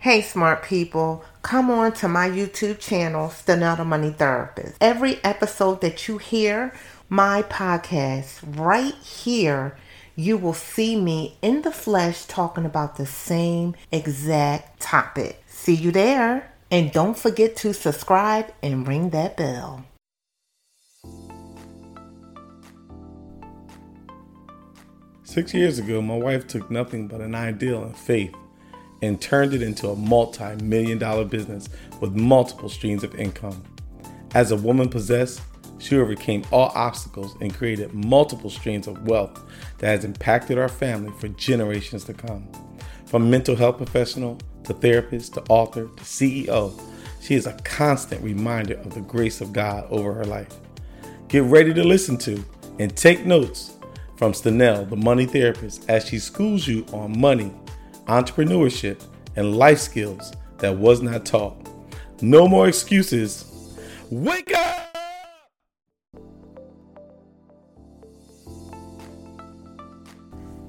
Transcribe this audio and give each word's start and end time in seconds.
Hey, 0.00 0.22
smart 0.22 0.62
people, 0.62 1.24
come 1.42 1.72
on 1.72 1.92
to 1.94 2.06
my 2.06 2.30
YouTube 2.30 2.78
channel, 2.78 3.30
Stanella 3.30 3.84
Money 3.84 4.12
Therapist. 4.12 4.76
Every 4.80 5.18
episode 5.24 5.80
that 5.80 6.06
you 6.06 6.18
hear, 6.18 6.72
my 7.08 7.42
podcast, 7.42 8.38
right 8.56 8.94
here, 8.94 9.76
you 10.14 10.36
will 10.36 10.54
see 10.54 10.94
me 10.94 11.36
in 11.42 11.62
the 11.62 11.72
flesh 11.72 12.26
talking 12.26 12.64
about 12.64 12.94
the 12.94 13.06
same 13.06 13.74
exact 13.90 14.78
topic. 14.78 15.42
See 15.48 15.74
you 15.74 15.90
there. 15.90 16.52
And 16.70 16.92
don't 16.92 17.18
forget 17.18 17.56
to 17.56 17.74
subscribe 17.74 18.54
and 18.62 18.86
ring 18.86 19.10
that 19.10 19.36
bell. 19.36 19.84
Six 25.24 25.52
years 25.52 25.80
ago, 25.80 26.00
my 26.00 26.16
wife 26.16 26.46
took 26.46 26.70
nothing 26.70 27.08
but 27.08 27.20
an 27.20 27.34
ideal 27.34 27.82
and 27.82 27.96
faith 27.96 28.36
and 29.02 29.20
turned 29.20 29.54
it 29.54 29.62
into 29.62 29.88
a 29.88 29.96
multi 29.96 30.56
million 30.56 30.98
dollar 30.98 31.24
business 31.24 31.68
with 32.00 32.12
multiple 32.14 32.68
streams 32.68 33.04
of 33.04 33.14
income. 33.14 33.62
As 34.34 34.50
a 34.50 34.56
woman 34.56 34.88
possessed, 34.88 35.40
she 35.78 35.96
overcame 35.96 36.44
all 36.50 36.72
obstacles 36.74 37.36
and 37.40 37.54
created 37.54 37.94
multiple 37.94 38.50
streams 38.50 38.86
of 38.86 39.06
wealth 39.06 39.40
that 39.78 39.86
has 39.88 40.04
impacted 40.04 40.58
our 40.58 40.68
family 40.68 41.12
for 41.18 41.28
generations 41.28 42.04
to 42.04 42.14
come. 42.14 42.48
From 43.06 43.30
mental 43.30 43.56
health 43.56 43.78
professional 43.78 44.38
to 44.64 44.74
therapist 44.74 45.34
to 45.34 45.42
author 45.48 45.84
to 45.84 46.02
CEO, 46.02 46.78
she 47.20 47.34
is 47.34 47.46
a 47.46 47.54
constant 47.64 48.22
reminder 48.22 48.74
of 48.74 48.94
the 48.94 49.00
grace 49.00 49.40
of 49.40 49.52
God 49.52 49.86
over 49.90 50.12
her 50.12 50.24
life. 50.24 50.56
Get 51.28 51.44
ready 51.44 51.72
to 51.74 51.84
listen 51.84 52.18
to 52.18 52.44
and 52.78 52.94
take 52.96 53.24
notes 53.24 53.76
from 54.16 54.32
Stanell, 54.32 54.88
the 54.88 54.96
money 54.96 55.26
therapist, 55.26 55.88
as 55.88 56.06
she 56.06 56.18
schools 56.18 56.66
you 56.66 56.84
on 56.92 57.18
money 57.18 57.52
entrepreneurship, 58.08 59.04
and 59.36 59.56
life 59.56 59.78
skills 59.78 60.32
that 60.58 60.76
was 60.76 61.00
not 61.02 61.24
taught. 61.24 61.68
No 62.20 62.48
more 62.48 62.66
excuses. 62.66 63.44
Wake 64.10 64.52
up! 64.56 64.88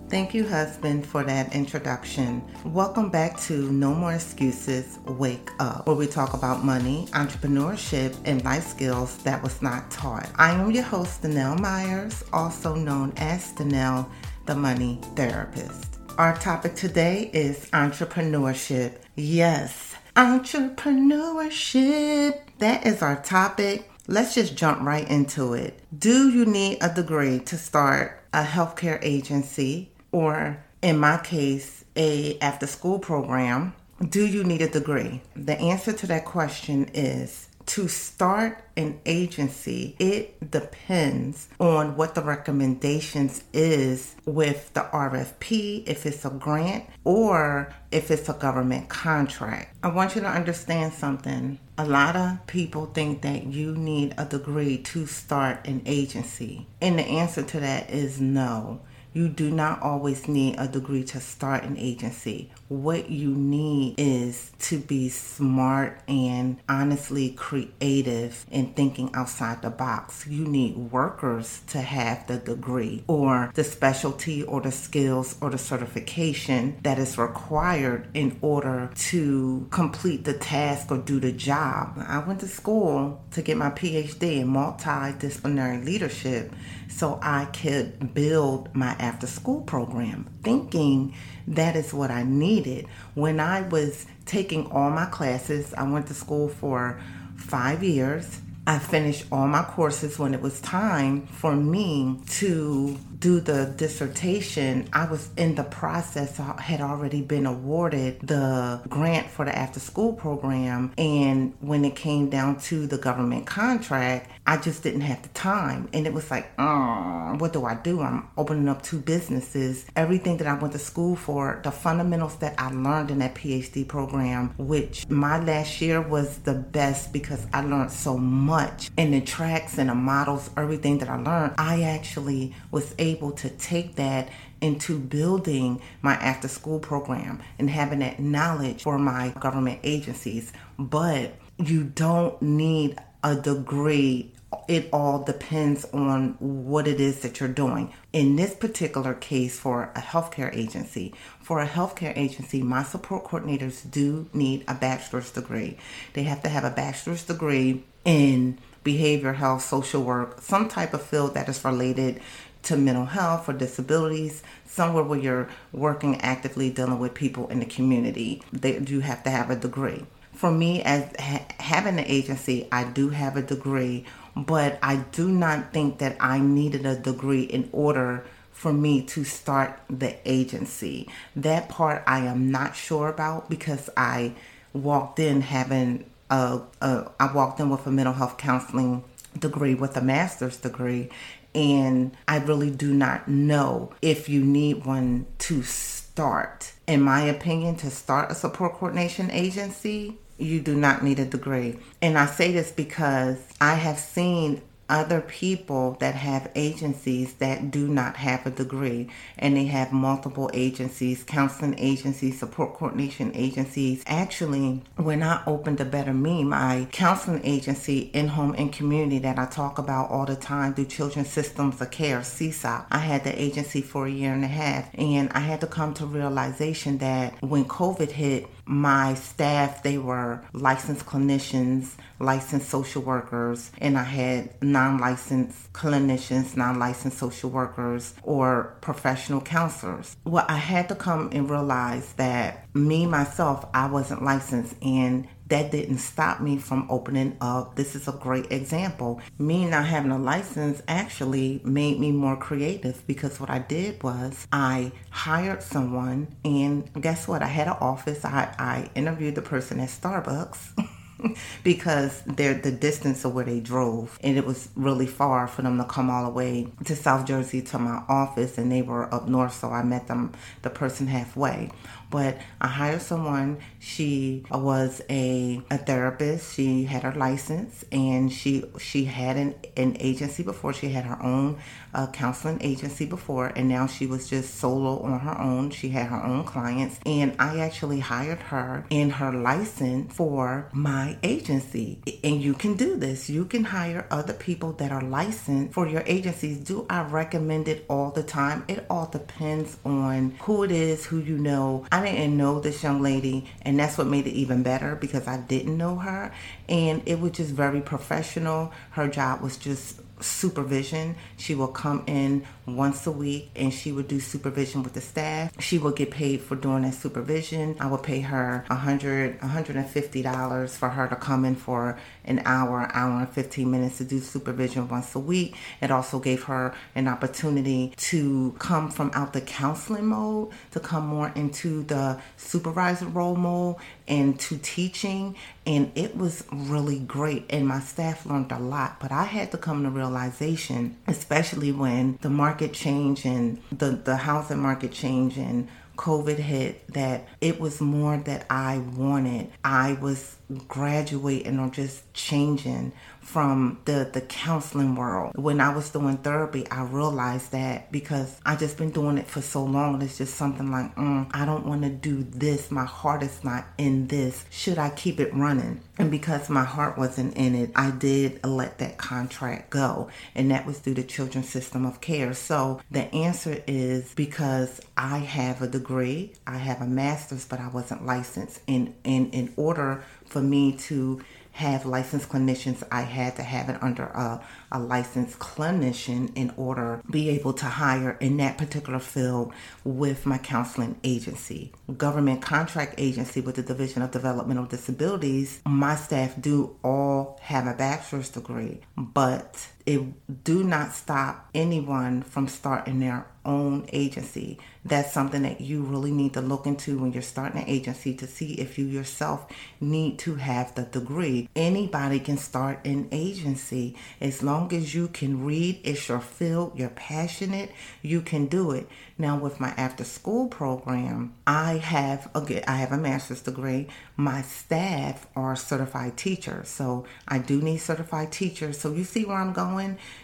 Thank 0.10 0.34
you, 0.34 0.48
husband, 0.48 1.06
for 1.06 1.24
that 1.24 1.54
introduction. 1.54 2.42
Welcome 2.66 3.12
back 3.12 3.40
to 3.42 3.72
No 3.72 3.94
More 3.94 4.14
Excuses 4.14 4.98
Wake 5.06 5.52
Up, 5.60 5.86
where 5.86 5.96
we 5.96 6.08
talk 6.08 6.34
about 6.34 6.66
money, 6.66 7.08
entrepreneurship, 7.12 8.18
and 8.26 8.44
life 8.44 8.66
skills 8.66 9.18
that 9.20 9.42
was 9.44 9.62
not 9.62 9.92
taught. 9.92 10.28
I 10.36 10.52
am 10.52 10.72
your 10.72 10.84
host, 10.84 11.22
Stanell 11.22 11.60
Myers, 11.60 12.24
also 12.34 12.74
known 12.74 13.14
as 13.18 13.54
Stanell, 13.54 14.10
the 14.48 14.56
Money 14.56 15.00
Therapist. 15.16 15.99
Our 16.20 16.36
topic 16.36 16.76
today 16.76 17.32
is 17.32 17.70
entrepreneurship. 17.72 18.98
Yes, 19.16 19.96
entrepreneurship. 20.18 22.42
That 22.58 22.86
is 22.86 23.02
our 23.02 23.22
topic. 23.22 23.90
Let's 24.06 24.36
just 24.36 24.58
jump 24.58 24.82
right 24.82 25.10
into 25.10 25.54
it. 25.54 25.80
Do 25.98 26.30
you 26.30 26.46
need 26.46 26.80
a 26.82 26.94
degree 26.94 27.40
to 27.46 27.58
start 27.58 28.22
a 28.34 28.44
healthcare 28.44 29.00
agency 29.02 29.94
or 30.12 30.62
in 30.82 30.98
my 30.98 31.20
case, 31.20 31.86
a 31.96 32.38
after 32.40 32.68
school 32.68 33.00
program? 33.00 33.74
Do 34.06 34.28
you 34.28 34.44
need 34.44 34.62
a 34.62 34.68
degree? 34.68 35.22
The 35.38 35.58
answer 35.58 35.94
to 35.94 36.06
that 36.08 36.26
question 36.26 36.90
is 36.94 37.48
to 37.70 37.88
start 37.88 38.64
an 38.76 39.00
agency, 39.06 39.96
it 40.00 40.50
depends 40.50 41.50
on 41.60 41.96
what 41.96 42.16
the 42.16 42.22
recommendations 42.22 43.44
is 43.54 44.16
with 44.26 44.74
the 44.74 44.82
RFP, 44.92 45.88
if 45.88 46.08
it's 46.08 46.26
a 46.26 46.32
grant 46.32 46.86
or 47.04 47.72
if 47.92 48.10
it's 48.10 48.28
a 48.28 48.34
government 48.34 48.90
contract. 48.90 49.76
I 49.84 49.90
want 49.90 50.16
you 50.16 50.22
to 50.22 50.28
understand 50.28 50.94
something. 50.94 51.60
A 51.78 51.86
lot 51.86 52.16
of 52.16 52.48
people 52.48 52.88
think 52.88 53.22
that 53.22 53.46
you 53.46 53.76
need 53.76 54.16
a 54.18 54.26
degree 54.26 54.80
to 54.80 55.06
start 55.06 55.68
an 55.68 55.84
agency. 55.86 56.66
And 56.82 56.98
the 56.98 57.04
answer 57.04 57.44
to 57.44 57.60
that 57.60 57.92
is 57.92 58.20
no. 58.20 58.82
You 59.12 59.28
do 59.28 59.50
not 59.50 59.82
always 59.82 60.28
need 60.28 60.56
a 60.60 60.68
degree 60.68 61.04
to 61.06 61.20
start 61.20 61.64
an 61.64 61.78
agency. 61.78 62.52
What 62.68 63.10
you 63.10 63.32
need 63.32 63.96
is 63.98 64.52
to 64.60 64.78
be 64.78 65.10
smart 65.10 66.00
and 66.08 66.58
honestly 66.70 67.32
creative 67.32 68.46
and 68.52 68.76
thinking 68.76 69.10
outside 69.16 69.64
the 69.64 69.72
box. 69.72 70.28
You 70.28 70.46
need 70.46 70.78
workers 70.78 71.62
to 71.70 71.82
have 71.82 72.28
the 72.28 72.38
degree 72.38 73.04
or 73.08 73.52
the 73.56 73.64
specialty 73.64 74.44
or 74.44 74.62
the 74.62 74.72
skills 74.72 75.36
or 75.42 75.50
the 75.50 75.58
certification 75.58 76.78
that 76.84 77.00
is 77.00 77.18
required 77.18 78.08
in 78.14 78.38
order 78.42 78.92
to 78.96 79.68
complete 79.72 80.24
the 80.24 80.34
task 80.34 80.92
or 80.92 81.00
do 81.00 81.20
the 81.20 81.32
job. 81.32 81.96
I 82.08 82.20
went 82.20 82.42
to 82.42 82.48
school 82.48 83.24
to 83.32 83.42
get 83.42 83.58
my 83.58 83.72
PhD 83.72 84.42
in 84.42 84.50
multidisciplinary 84.50 85.84
leadership 85.84 86.54
so 86.88 87.20
I 87.22 87.46
could 87.46 88.14
build 88.14 88.76
my 88.76 88.96
after 89.00 89.28
school 89.28 89.62
program, 89.62 90.30
thinking 90.44 91.16
that 91.48 91.76
is 91.76 91.94
what 91.94 92.12
I 92.12 92.24
needed. 92.24 92.88
When 93.16 93.40
I 93.40 93.62
was 93.62 94.06
taking 94.26 94.68
all 94.72 94.90
my 94.90 95.06
classes, 95.06 95.74
I 95.74 95.84
went 95.90 96.08
to 96.08 96.14
school 96.14 96.50
for 96.50 97.00
five 97.36 97.84
years. 97.84 98.42
I 98.68 98.78
finished 98.78 99.26
all 99.32 99.48
my 99.48 99.64
courses 99.64 100.20
when 100.20 100.34
it 100.34 100.42
was 100.42 100.62
time 100.62 101.26
for 101.28 101.56
me 101.56 102.20
to 102.28 102.98
do 103.20 103.40
the 103.40 103.74
dissertation, 103.76 104.90
I 104.94 105.06
was 105.06 105.30
in 105.36 105.56
the 105.56 105.64
process, 105.64 106.40
I 106.40 106.60
had 106.62 106.82
already 106.82 107.22
been 107.22 107.46
awarded 107.46 108.20
the 108.22 108.82
grant 108.88 109.30
for 109.30 109.46
the 109.46 109.58
after 109.58 109.80
school 109.80 110.14
program. 110.14 110.94
And 110.98 111.54
when 111.60 111.84
it 111.84 111.96
came 111.96 112.30
down 112.30 112.60
to 112.62 112.88
the 112.88 112.98
government 112.98 113.46
contract, 113.46 114.32
I 114.48 114.58
just 114.58 114.84
didn't 114.84 115.02
have 115.02 115.22
the 115.22 115.30
time. 115.30 115.90
And 115.94 116.08
it 116.08 116.14
was 116.14 116.32
like, 116.32 116.52
uh, 116.58 117.34
what 117.34 117.54
do 117.54 117.66
I 117.66 117.76
do? 117.76 118.02
I'm 118.02 118.28
opening 118.38 118.70
up 118.70 118.82
two 118.82 119.00
businesses. 119.00 119.86
Everything 119.96 120.38
that 120.38 120.48
I 120.48 120.54
went 120.54 120.74
to 120.74 120.80
school 120.80 121.16
for, 121.16 121.60
the 121.64 121.72
fundamentals 121.72 122.38
that 122.38 122.56
I 122.58 122.72
learned 122.72 123.12
in 123.12 123.20
that 123.20 123.36
PhD 123.36 123.88
program, 123.88 124.54
which 124.58 125.08
my 125.10 125.44
last 125.44 125.82
year 125.82 126.02
was 126.02 126.38
the 126.40 126.54
best 126.54 127.12
because 127.12 127.46
I 127.54 127.62
learned 127.62 127.92
so 127.92 128.18
much 128.18 128.90
in 128.98 129.12
the 129.12 129.22
tracks 129.22 129.78
and 129.78 129.90
the 129.90 129.96
models, 129.96 130.50
everything 130.56 131.00
that 131.00 131.10
I 131.10 131.18
learned, 131.18 131.56
I 131.58 131.84
actually 131.84 132.56
was 132.72 132.96
able 132.98 133.09
able 133.10 133.32
to 133.34 133.50
take 133.50 133.96
that 133.96 134.30
into 134.62 135.00
building 135.00 135.82
my 136.02 136.14
after 136.16 136.48
school 136.48 136.80
program 136.80 137.42
and 137.58 137.70
having 137.70 138.00
that 138.00 138.20
knowledge 138.20 138.84
for 138.84 139.00
my 139.00 139.30
government 139.40 139.80
agencies. 139.84 140.52
But 140.78 141.34
you 141.58 141.84
don't 141.84 142.42
need 142.42 142.98
a 143.24 143.36
degree. 143.36 144.32
It 144.68 144.90
all 144.92 145.24
depends 145.24 145.86
on 145.86 146.36
what 146.40 146.88
it 146.88 147.00
is 147.00 147.22
that 147.22 147.40
you're 147.40 147.50
doing. 147.50 147.94
In 148.14 148.36
this 148.36 148.56
particular 148.56 149.14
case, 149.14 149.60
for 149.60 149.92
a 149.96 150.02
healthcare 150.02 150.54
agency, 150.56 151.14
for 151.42 151.62
a 151.62 151.68
healthcare 151.68 152.18
agency, 152.18 152.64
my 152.64 152.84
support 152.84 153.26
coordinators 153.26 153.90
do 153.90 154.28
need 154.34 154.64
a 154.68 154.74
bachelor's 154.74 155.32
degree. 155.32 155.78
They 156.14 156.24
have 156.24 156.42
to 156.44 156.50
have 156.50 156.64
a 156.64 156.72
bachelor's 156.72 157.24
degree 157.24 157.84
in 158.06 158.58
behavior 158.84 159.34
health, 159.34 159.62
social 159.64 160.02
work, 160.02 160.42
some 160.42 160.68
type 160.68 160.94
of 160.94 161.02
field 161.02 161.34
that 161.36 161.50
is 161.50 161.64
related 161.64 162.22
to 162.64 162.78
mental 162.78 163.06
health 163.06 163.48
or 163.50 163.54
disabilities, 163.54 164.44
somewhere 164.66 165.04
where 165.04 165.20
you're 165.20 165.50
working 165.72 166.20
actively 166.22 166.70
dealing 166.70 167.00
with 167.00 167.14
people 167.14 167.48
in 167.48 167.60
the 167.60 167.66
community, 167.66 168.42
they 168.52 168.80
do 168.80 169.00
have 169.00 169.24
to 169.24 169.30
have 169.30 169.50
a 169.50 169.56
degree. 169.56 170.06
For 170.34 170.52
me, 170.52 170.82
as 170.84 171.06
ha- 171.20 171.46
having 171.60 172.00
an 172.00 172.06
agency, 172.06 172.68
I 172.72 172.86
do 172.86 173.10
have 173.10 173.36
a 173.36 173.42
degree, 173.42 174.06
but 174.36 174.80
I 174.82 174.98
do 175.12 175.30
not 175.30 175.74
think 175.74 175.98
that 176.00 176.16
I 176.20 176.40
needed 176.40 176.86
a 176.86 176.96
degree 176.96 177.44
in 177.44 177.70
order 177.72 178.26
for 178.52 178.74
me 178.74 179.02
to 179.02 179.24
start 179.24 179.80
the 179.90 180.16
agency. 180.30 181.08
That 181.36 181.70
part 181.70 182.04
I 182.06 182.20
am 182.20 182.52
not 182.52 182.76
sure 182.76 183.08
about 183.08 183.50
because 183.50 183.90
I 183.96 184.34
walked 184.74 185.20
in 185.20 185.42
having 185.42 186.06
a, 186.30 186.62
a 186.82 187.10
I 187.20 187.32
walked 187.34 187.60
in 187.60 187.70
with 187.70 187.88
a 187.88 187.92
mental 187.92 188.14
health 188.14 188.38
counseling 188.38 189.04
degree 189.38 189.76
with 189.76 189.96
a 189.96 190.02
master's 190.02 190.58
degree 190.58 191.10
and 191.56 192.16
I 192.28 192.38
really 192.38 192.72
do 192.72 192.94
not 192.94 193.28
know 193.28 193.94
if 194.02 194.30
you 194.30 194.44
need 194.44 194.86
one 194.86 195.26
to 195.40 195.64
start. 195.64 196.74
In 196.88 197.02
my 197.02 197.22
opinion, 197.22 197.76
to 197.78 197.90
start 197.90 198.32
a 198.32 198.36
support 198.36 198.74
coordination 198.74 199.32
agency, 199.32 200.18
you 200.38 200.62
do 200.62 200.76
not 200.76 201.04
need 201.04 201.20
a 201.20 201.26
degree. 201.26 201.80
And 202.02 202.18
I 202.18 202.26
say 202.26 202.52
this 202.52 202.72
because 202.72 203.38
I 203.60 203.76
have 203.76 204.00
seen 204.00 204.62
other 204.90 205.22
people 205.22 205.96
that 206.00 206.16
have 206.16 206.52
agencies 206.56 207.34
that 207.36 207.72
do 207.72 207.88
not 207.88 208.18
have 208.18 208.46
a 208.46 208.50
degree 208.50 209.10
and 209.38 209.56
they 209.56 209.66
have 209.66 209.94
multiple 209.94 210.50
agencies, 210.54 211.24
counseling 211.24 211.76
agencies, 211.78 212.40
support 212.40 212.74
coordination 212.74 213.32
agencies. 213.36 214.04
Actually, 214.08 214.82
when 214.98 215.24
I 215.24 215.44
opened 215.46 215.80
a 215.80 215.86
Better 215.86 216.14
Me, 216.14 216.44
my 216.44 216.88
counseling 216.92 217.42
agency 217.44 218.10
in 218.14 218.28
home 218.30 218.56
and 218.58 218.74
community 218.74 219.20
that 219.20 219.40
I 219.40 219.46
talk 219.46 219.78
about 219.78 220.10
all 220.10 220.26
the 220.26 220.36
time 220.36 220.74
through 220.74 220.86
Children's 220.86 221.30
Systems 221.30 221.80
of 221.80 221.92
Care, 221.92 222.20
CSOC, 222.20 222.86
I 222.92 223.00
had 223.00 223.24
the 223.24 223.42
agency 223.42 223.82
for 223.82 224.08
a 224.08 224.12
year 224.12 224.34
and 224.34 224.44
a 224.44 224.48
half 224.48 224.90
and 224.96 225.30
I 225.34 225.40
had 225.40 225.62
to 225.62 225.68
come 225.68 225.94
to 225.96 226.06
realization 226.06 226.98
that 226.98 227.42
when 227.42 227.66
COVID 227.66 228.12
hit, 228.12 228.48
my 228.70 229.16
staff, 229.16 229.82
they 229.82 229.98
were 229.98 230.42
licensed 230.54 231.08
clinicians, 231.08 231.96
licensed 232.20 232.70
social 232.70 233.02
workers, 233.02 233.72
and 233.80 233.98
I 233.98 234.04
had 234.04 234.62
non 234.80 234.98
licensed 234.98 235.74
clinicians, 235.74 236.56
non 236.56 236.80
licensed 236.80 237.18
social 237.18 237.50
workers, 237.50 238.14
or 238.24 238.78
professional 238.80 239.42
counselors. 239.42 240.16
Well, 240.24 240.46
I 240.48 240.56
had 240.56 240.88
to 240.90 240.96
come 240.96 241.30
and 241.34 241.50
realize 241.50 242.14
that 242.14 242.66
me, 242.74 243.06
myself, 243.06 243.66
I 243.74 243.88
wasn't 243.88 244.24
licensed, 244.24 244.76
and 244.82 245.28
that 245.50 245.72
didn't 245.72 245.98
stop 245.98 246.40
me 246.40 246.58
from 246.58 246.88
opening 246.90 247.36
up. 247.42 247.76
This 247.76 247.96
is 247.96 248.08
a 248.08 248.14
great 248.14 248.52
example. 248.52 249.20
Me 249.38 249.66
not 249.66 249.86
having 249.86 250.12
a 250.12 250.18
license 250.18 250.82
actually 250.88 251.60
made 251.66 252.00
me 252.00 252.12
more 252.12 252.38
creative 252.38 253.06
because 253.08 253.40
what 253.40 253.50
I 253.50 253.60
did 253.60 254.02
was 254.02 254.48
I 254.52 254.92
hired 255.10 255.62
someone, 255.62 256.36
and 256.46 256.90
guess 257.02 257.28
what? 257.28 257.42
I 257.42 257.48
had 257.48 257.68
an 257.68 257.78
office. 257.82 258.24
I, 258.24 258.54
I 258.58 258.90
interviewed 258.96 259.36
the 259.36 259.42
person 259.42 259.80
at 259.82 259.90
Starbucks. 259.90 260.86
because 261.64 262.22
they're 262.26 262.54
the 262.54 262.72
distance 262.72 263.26
of 263.26 263.34
where 263.34 263.46
they 263.46 263.60
drove 263.60 264.18
and 264.24 264.38
it 264.38 264.46
was 264.46 264.70
really 264.76 265.08
far 265.08 265.48
for 265.48 265.62
them 265.62 265.78
to 265.78 265.84
come 265.86 266.10
all 266.10 266.24
the 266.26 266.30
way 266.30 266.68
to 266.86 266.96
South 266.96 267.26
Jersey 267.26 267.62
to 267.62 267.80
my 267.80 268.04
office 268.08 268.58
and 268.58 268.72
they 268.72 268.82
were 268.82 269.14
up 269.14 269.28
north 269.28 269.54
so 269.54 269.70
I 269.70 269.84
met 269.84 270.08
them 270.08 270.34
the 270.62 270.70
person 270.70 271.08
halfway 271.08 271.72
but 272.10 272.40
I 272.60 272.68
hired 272.68 273.02
someone. 273.02 273.60
She 273.80 274.44
was 274.50 275.02
a, 275.10 275.62
a 275.70 275.78
therapist. 275.78 276.56
She 276.56 276.84
had 276.86 277.04
her 277.04 277.14
license 277.14 277.86
and 277.92 278.32
she 278.32 278.66
she 278.80 279.06
had 279.06 279.38
an, 279.38 279.56
an 279.78 279.98
agency 280.00 280.44
before. 280.44 280.74
She 280.74 280.90
had 280.90 281.06
her 281.06 281.22
own 281.22 281.60
uh, 281.94 282.08
counseling 282.08 282.60
agency 282.62 283.06
before, 283.06 283.48
and 283.56 283.68
now 283.68 283.88
she 283.88 284.06
was 284.06 284.30
just 284.30 284.56
solo 284.56 285.00
on 285.00 285.20
her 285.20 285.40
own. 285.40 285.70
She 285.72 285.90
had 285.90 286.08
her 286.08 286.24
own 286.24 286.44
clients, 286.44 287.00
and 287.06 287.36
I 287.40 287.60
actually 287.60 288.00
hired 288.00 288.40
her 288.40 288.86
in 288.90 289.10
her 289.12 289.32
license 289.32 290.14
for 290.14 290.70
my 290.72 291.18
agency. 291.24 292.00
And 292.24 292.42
you 292.42 292.54
can 292.54 292.76
do 292.76 292.96
this. 292.96 293.30
You 293.30 293.46
can 293.46 293.64
hire 293.64 294.06
other 294.12 294.34
people 294.34 294.74
that 294.74 294.92
are 294.92 295.02
licensed 295.02 295.74
for 295.74 295.88
your 295.88 296.04
agencies. 296.06 296.60
Do 296.60 296.86
I 296.90 297.04
recommend 297.04 297.68
it 297.68 297.86
all 297.90 298.12
the 298.12 298.24
time? 298.24 298.66
It 298.68 298.86
all 298.90 299.08
depends 299.08 299.78
on 299.86 300.36
who 300.42 300.64
it 300.64 300.72
is, 300.72 301.06
who 301.06 301.20
you 301.20 301.38
know. 301.38 301.86
I 301.92 302.06
didn't 302.06 302.38
know 302.38 302.60
this 302.60 302.84
young 302.84 303.02
lady, 303.02 303.50
and 303.62 303.80
that's 303.80 303.98
what 303.98 304.08
made 304.08 304.28
it 304.28 304.34
even 304.34 304.64
better 304.64 304.96
because 304.96 305.28
I 305.28 305.38
didn't 305.38 305.78
know 305.78 305.96
her. 305.98 306.32
And 306.68 307.02
it 307.06 307.20
was 307.20 307.32
just 307.32 307.52
very 307.52 307.82
professional. 307.82 308.72
Her 308.92 309.08
job 309.08 309.42
was 309.42 309.58
just 309.58 310.02
supervision. 310.22 311.16
She 311.38 311.56
will 311.56 311.68
come 311.68 312.04
in 312.08 312.46
once 312.66 313.06
a 313.08 313.12
week 313.12 313.52
and 313.56 313.74
she 313.74 313.92
would 313.92 314.08
do 314.08 314.20
supervision 314.20 314.84
with 314.84 314.94
the 314.94 315.02
staff. 315.02 315.52
She 315.60 315.78
will 315.78 315.92
get 315.92 316.12
paid 316.12 316.42
for 316.42 316.56
doing 316.56 316.84
that 316.84 316.94
supervision. 316.94 317.76
I 317.80 317.88
will 317.88 317.98
pay 317.98 318.22
her 318.22 318.66
a 318.70 318.76
hundred, 318.76 319.40
$150 319.40 320.70
for 320.78 320.90
her 320.90 321.08
to 321.08 321.16
come 321.16 321.46
in 321.46 321.56
for 321.56 321.98
an 322.30 322.42
hour, 322.46 322.90
hour 322.94 323.20
and 323.20 323.30
15 323.30 323.70
minutes 323.70 323.98
to 323.98 324.06
do 324.06 324.20
supervision 324.20 324.88
once 324.88 325.14
a 325.16 325.20
week. 325.20 325.56
It 325.82 325.92
also 325.92 326.20
gave 326.20 326.44
her 326.44 326.74
an 326.96 327.08
opportunity 327.08 327.94
to 327.98 328.56
come 328.60 328.90
from 328.90 329.12
out 329.14 329.34
the 329.34 329.42
counseling 329.42 330.08
mode 330.08 330.52
to 330.72 330.80
come 330.80 331.08
more 331.08 331.32
into 331.36 331.84
the 331.84 332.22
supervisor 332.38 333.08
role 333.08 333.36
mode 333.36 333.76
and 334.08 334.40
to 334.40 334.58
teaching. 334.58 335.36
And 335.66 335.92
it 335.96 336.16
was 336.16 336.46
really 336.52 337.00
great. 337.00 337.46
And 337.50 337.68
my 337.68 337.80
staff 337.80 338.26
learned 338.26 338.52
a 338.52 338.60
lot. 338.60 339.00
But 339.00 339.12
i 339.12 339.24
had 339.24 339.52
to 339.52 339.58
come 339.58 339.84
to 339.84 339.90
realization 339.90 340.96
especially 341.08 341.72
when 341.72 342.18
the 342.22 342.30
market 342.30 342.74
change 342.74 343.26
and 343.26 343.60
the, 343.72 343.92
the 343.92 344.18
housing 344.18 344.60
market 344.60 344.92
change 344.92 345.38
and 345.38 345.68
covid 346.00 346.38
hit 346.38 346.88
that 346.94 347.28
it 347.42 347.60
was 347.60 347.82
more 347.82 348.16
that 348.16 348.46
i 348.50 348.78
wanted. 348.78 349.50
I 349.66 349.98
was 350.02 350.38
graduating 350.70 351.60
or 351.60 351.70
just 351.70 352.12
changing 352.14 352.94
from 353.30 353.80
the 353.86 354.10
the 354.12 354.22
counseling 354.22 354.96
world. 354.96 355.34
When 355.36 355.62
I 355.62 355.70
was 355.70 355.92
doing 355.92 356.18
therapy, 356.18 356.68
I 356.72 356.82
realized 356.82 357.52
that 357.52 357.92
because 357.92 358.40
I 358.44 358.56
just 358.56 358.76
been 358.76 358.90
doing 358.90 359.20
it 359.20 359.28
for 359.28 359.42
so 359.42 359.64
long, 359.64 360.02
it's 360.02 360.18
just 360.18 360.34
something 360.34 360.72
like, 360.72 360.96
mm, 360.96 361.30
I 361.32 361.46
don't 361.46 361.68
want 361.68 361.84
to 361.84 361.90
do 361.90 362.24
this. 362.24 362.72
My 362.72 362.86
heart 362.86 363.22
is 363.22 363.44
not 363.44 363.66
in 363.78 364.08
this. 364.08 364.46
Should 364.50 364.80
I 364.80 364.90
keep 364.90 365.20
it 365.20 365.32
running? 365.32 365.82
And 366.00 366.10
because 366.10 366.50
my 366.50 366.64
heart 366.64 366.98
wasn't 366.98 367.38
in 367.38 367.54
it, 367.54 367.72
I 367.76 367.92
did 367.92 368.44
let 368.44 368.80
that 368.80 368.98
contract 368.98 369.70
go, 369.70 370.10
and 370.34 370.50
that 370.50 370.66
was 370.66 370.80
through 370.80 370.96
the 370.96 371.04
Children's 371.04 371.50
System 371.50 371.86
of 371.86 372.02
Care. 372.02 372.34
So 372.34 372.82
the 372.90 373.14
answer 373.14 373.62
is 373.68 374.12
because 374.16 374.82
I 374.98 375.20
have 375.20 375.62
a 375.62 375.68
degree, 375.68 376.34
I 376.48 376.58
have 376.58 376.82
a 376.82 376.88
master's, 376.88 377.46
but 377.46 377.60
I 377.60 377.68
wasn't 377.68 378.08
licensed. 378.08 378.62
In 378.66 378.96
in 379.04 379.30
in 379.32 379.54
order 379.56 380.04
for 380.26 380.42
me 380.42 380.74
to 380.74 381.22
have 381.60 381.86
licensed 381.86 382.30
clinicians, 382.30 382.84
I 382.90 383.02
had 383.02 383.36
to 383.36 383.44
have 383.44 383.68
it 383.68 383.84
under 383.84 384.04
a, 384.04 384.42
a 384.72 384.80
licensed 384.80 385.40
clinician 385.40 386.32
in 386.34 386.54
order 386.56 387.02
to 387.06 387.12
be 387.12 387.30
able 387.30 387.52
to 387.54 387.66
hire 387.66 388.18
in 388.22 388.38
that 388.38 388.58
particular 388.58 389.00
field 389.00 389.52
with 389.84 390.26
my 390.26 390.38
counseling 390.38 390.98
agency. 391.04 391.74
Government 391.98 392.42
contract 392.42 392.96
agency 392.98 393.42
with 393.42 393.56
the 393.56 393.62
Division 393.62 394.02
of 394.02 394.12
Developmental 394.12 394.66
Disabilities, 394.66 395.60
my 395.66 395.96
staff 395.98 396.34
do 396.40 396.78
all 396.82 397.38
have 397.42 397.68
a 397.68 397.74
bachelor's 397.74 398.30
degree, 398.30 398.80
but 398.96 399.68
it 399.90 400.44
do 400.44 400.64
not 400.64 400.94
stop 400.94 401.50
anyone 401.56 402.22
from 402.22 402.48
starting 402.48 403.00
their 403.00 403.26
own 403.44 403.88
agency. 403.92 404.60
That's 404.86 405.12
something 405.12 405.42
that 405.42 405.62
you 405.62 405.82
really 405.82 406.12
need 406.12 406.34
to 406.34 406.42
look 406.42 406.68
into 406.68 407.00
when 407.00 407.12
you're 407.12 407.22
starting 407.22 407.62
an 407.62 407.68
agency 407.68 408.14
to 408.16 408.28
see 408.28 408.54
if 408.54 408.78
you 408.78 408.86
yourself 408.86 409.48
need 409.82 410.20
to 410.20 410.36
have 410.36 410.76
the 410.76 410.84
degree. 410.84 411.50
Anybody 411.56 412.20
can 412.20 412.38
start 412.38 412.86
an 412.86 413.08
agency 413.12 413.96
as 414.22 414.44
long 414.44 414.72
as 414.74 414.94
you 414.94 415.08
can 415.08 415.44
read, 415.44 415.82
it's 415.84 416.08
your 416.08 416.20
field, 416.20 416.74
you're 416.78 416.90
passionate, 416.90 417.72
you 418.02 418.22
can 418.22 418.46
do 418.46 418.72
it. 418.72 418.88
Now 419.18 419.38
with 419.38 419.60
my 419.60 419.70
after 419.70 420.04
school 420.04 420.48
program, 420.48 421.34
I 421.46 421.78
have 421.78 422.30
a, 422.36 422.72
I 422.72 422.76
have 422.76 422.92
a 422.92 422.98
master's 422.98 423.42
degree. 423.42 423.88
My 424.16 424.44
staff 424.44 425.28
are 425.36 425.56
certified 425.56 426.16
teachers. 426.16 426.70
So 426.70 427.06
I 427.28 427.40
do 427.40 427.62
need 427.62 427.78
certified 427.78 428.32
teachers. 428.32 428.80
So 428.80 428.94
you 428.94 429.04
see 429.04 429.26
where 429.26 429.38
I'm 429.38 429.54
going? 429.54 429.79